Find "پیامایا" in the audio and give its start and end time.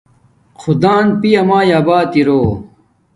1.21-1.79